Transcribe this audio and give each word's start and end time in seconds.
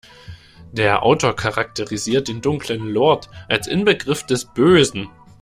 Der 0.71 1.03
Autor 1.03 1.35
charakterisiert 1.35 2.27
den 2.27 2.41
dunklen 2.41 2.87
Lord 2.89 3.29
als 3.47 3.67
Inbegriff 3.67 4.23
des 4.25 4.45
Bösen. 4.45 5.09